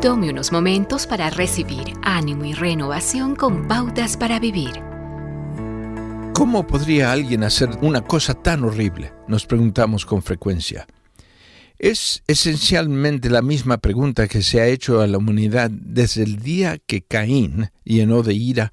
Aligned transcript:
Tome 0.00 0.30
unos 0.30 0.50
momentos 0.50 1.06
para 1.06 1.28
recibir 1.28 1.92
ánimo 2.02 2.46
y 2.46 2.54
renovación 2.54 3.36
con 3.36 3.68
pautas 3.68 4.16
para 4.16 4.40
vivir. 4.40 4.80
¿Cómo 6.32 6.66
podría 6.66 7.12
alguien 7.12 7.44
hacer 7.44 7.68
una 7.82 8.00
cosa 8.00 8.32
tan 8.32 8.64
horrible? 8.64 9.12
Nos 9.28 9.44
preguntamos 9.44 10.06
con 10.06 10.22
frecuencia. 10.22 10.86
Es 11.78 12.22
esencialmente 12.26 13.28
la 13.28 13.42
misma 13.42 13.76
pregunta 13.76 14.26
que 14.26 14.40
se 14.40 14.62
ha 14.62 14.68
hecho 14.68 15.02
a 15.02 15.06
la 15.06 15.18
humanidad 15.18 15.70
desde 15.70 16.22
el 16.22 16.38
día 16.38 16.78
que 16.78 17.02
Caín, 17.02 17.70
lleno 17.84 18.22
de 18.22 18.32
ira, 18.32 18.72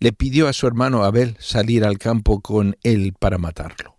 le 0.00 0.12
pidió 0.12 0.48
a 0.48 0.52
su 0.52 0.66
hermano 0.66 1.04
Abel 1.04 1.36
salir 1.38 1.84
al 1.84 1.98
campo 1.98 2.40
con 2.40 2.76
él 2.82 3.14
para 3.16 3.38
matarlo. 3.38 3.95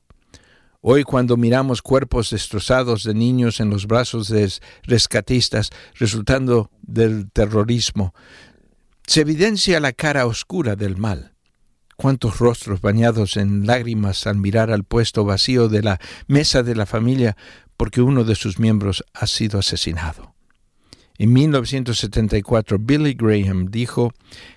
Hoy 0.90 1.04
cuando 1.04 1.36
miramos 1.36 1.82
cuerpos 1.82 2.30
destrozados 2.30 3.04
de 3.04 3.14
niños 3.14 3.60
en 3.60 3.70
los 3.70 3.88
brazos 3.88 4.30
de 4.30 4.50
rescatistas 4.84 5.70
resultando 5.96 6.72
del 6.82 7.30
terrorismo, 7.30 8.14
se 9.06 9.20
evidencia 9.20 9.82
la 9.82 9.92
cara 9.92 10.26
oscura 10.26 10.78
del 10.78 10.96
mal. 10.96 11.34
Cuántos 11.98 12.40
rostros 12.40 12.80
bañados 12.80 13.36
en 13.36 13.68
lágrimas 13.68 14.28
al 14.28 14.38
mirar 14.38 14.72
al 14.72 14.86
puesto 14.86 15.26
vacío 15.26 15.68
de 15.68 15.84
la 15.84 16.00
mesa 16.28 16.64
de 16.64 16.76
la 16.76 16.86
familia 16.86 17.36
porque 17.76 18.02
uno 18.02 18.24
de 18.24 18.36
sus 18.36 18.58
miembros 18.58 19.04
ha 19.14 19.28
sido 19.28 19.60
asesinado. 19.60 20.36
En 21.18 21.34
1974, 21.34 22.80
Billy 22.80 23.14
Graham 23.14 23.72
dijo, 23.72 24.14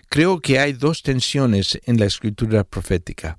creo 0.09 0.39
que 0.39 0.61
hay 0.61 0.75
dos 0.75 1.03
tensiones 1.03 1.81
en 1.87 1.99
la 1.99 2.07
escritura 2.07 2.63
profética. 2.63 3.37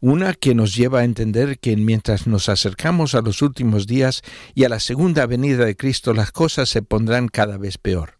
Una 0.00 0.34
que 0.34 0.54
nos 0.54 0.74
lleva 0.74 1.00
a 1.00 1.04
entender 1.04 1.58
que 1.58 1.76
mientras 1.76 2.26
nos 2.26 2.48
acercamos 2.48 3.14
a 3.14 3.22
los 3.22 3.40
últimos 3.42 3.86
días 3.86 4.22
y 4.54 4.64
a 4.64 4.68
la 4.68 4.80
segunda 4.80 5.26
venida 5.26 5.64
de 5.64 5.76
Cristo 5.76 6.12
las 6.12 6.32
cosas 6.32 6.68
se 6.68 6.82
pondrán 6.82 7.28
cada 7.28 7.56
vez 7.56 7.78
peor. 7.78 8.18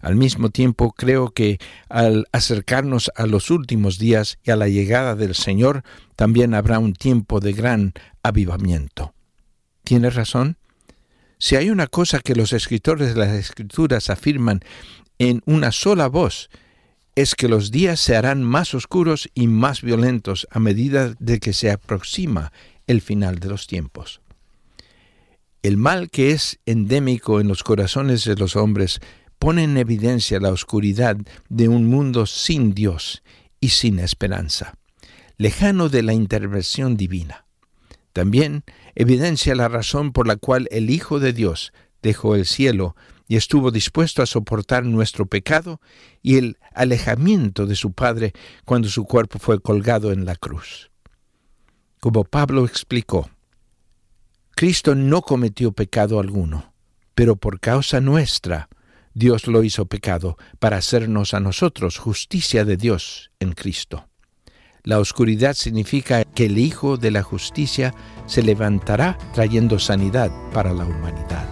Al 0.00 0.16
mismo 0.16 0.50
tiempo 0.50 0.92
creo 0.92 1.30
que 1.30 1.58
al 1.88 2.26
acercarnos 2.32 3.12
a 3.14 3.26
los 3.26 3.50
últimos 3.50 3.98
días 3.98 4.38
y 4.42 4.50
a 4.50 4.56
la 4.56 4.66
llegada 4.66 5.14
del 5.14 5.36
Señor 5.36 5.84
también 6.16 6.54
habrá 6.54 6.80
un 6.80 6.92
tiempo 6.92 7.38
de 7.38 7.52
gran 7.52 7.92
avivamiento. 8.24 9.14
¿Tiene 9.84 10.10
razón? 10.10 10.56
Si 11.38 11.54
hay 11.54 11.70
una 11.70 11.86
cosa 11.86 12.18
que 12.18 12.34
los 12.34 12.52
escritores 12.52 13.14
de 13.14 13.20
las 13.20 13.30
Escrituras 13.30 14.10
afirman 14.10 14.60
en 15.18 15.40
una 15.46 15.70
sola 15.70 16.08
voz, 16.08 16.50
es 17.14 17.34
que 17.34 17.48
los 17.48 17.70
días 17.70 18.00
se 18.00 18.16
harán 18.16 18.42
más 18.42 18.74
oscuros 18.74 19.28
y 19.34 19.46
más 19.46 19.82
violentos 19.82 20.46
a 20.50 20.58
medida 20.58 21.14
de 21.18 21.40
que 21.40 21.52
se 21.52 21.70
aproxima 21.70 22.52
el 22.86 23.00
final 23.00 23.38
de 23.38 23.48
los 23.48 23.66
tiempos. 23.66 24.20
El 25.62 25.76
mal 25.76 26.10
que 26.10 26.32
es 26.32 26.58
endémico 26.66 27.40
en 27.40 27.48
los 27.48 27.62
corazones 27.62 28.24
de 28.24 28.34
los 28.34 28.56
hombres 28.56 29.00
pone 29.38 29.64
en 29.64 29.76
evidencia 29.76 30.40
la 30.40 30.50
oscuridad 30.50 31.16
de 31.48 31.68
un 31.68 31.86
mundo 31.86 32.26
sin 32.26 32.74
Dios 32.74 33.22
y 33.60 33.68
sin 33.68 33.98
esperanza, 33.98 34.74
lejano 35.36 35.88
de 35.88 36.02
la 36.02 36.14
intervención 36.14 36.96
divina. 36.96 37.44
También 38.12 38.64
evidencia 38.94 39.54
la 39.54 39.68
razón 39.68 40.12
por 40.12 40.26
la 40.26 40.36
cual 40.36 40.68
el 40.70 40.90
Hijo 40.90 41.20
de 41.20 41.32
Dios 41.32 41.72
dejó 42.02 42.34
el 42.34 42.46
cielo 42.46 42.96
y 43.28 43.36
estuvo 43.36 43.70
dispuesto 43.70 44.22
a 44.22 44.26
soportar 44.26 44.84
nuestro 44.84 45.26
pecado 45.26 45.80
y 46.20 46.36
el 46.36 46.58
alejamiento 46.74 47.66
de 47.66 47.76
su 47.76 47.92
Padre 47.92 48.32
cuando 48.64 48.88
su 48.88 49.04
cuerpo 49.04 49.38
fue 49.38 49.60
colgado 49.60 50.12
en 50.12 50.24
la 50.24 50.36
cruz. 50.36 50.90
Como 52.00 52.24
Pablo 52.24 52.66
explicó, 52.66 53.30
Cristo 54.54 54.94
no 54.94 55.22
cometió 55.22 55.72
pecado 55.72 56.20
alguno, 56.20 56.74
pero 57.14 57.36
por 57.36 57.60
causa 57.60 58.00
nuestra 58.00 58.68
Dios 59.14 59.46
lo 59.46 59.62
hizo 59.62 59.86
pecado 59.86 60.36
para 60.58 60.78
hacernos 60.78 61.34
a 61.34 61.40
nosotros 61.40 61.98
justicia 61.98 62.64
de 62.64 62.76
Dios 62.76 63.30
en 63.40 63.52
Cristo. 63.52 64.08
La 64.84 64.98
oscuridad 64.98 65.54
significa 65.54 66.24
que 66.24 66.46
el 66.46 66.58
Hijo 66.58 66.96
de 66.96 67.12
la 67.12 67.22
Justicia 67.22 67.94
se 68.26 68.42
levantará 68.42 69.16
trayendo 69.32 69.78
sanidad 69.78 70.32
para 70.52 70.72
la 70.72 70.84
humanidad. 70.84 71.51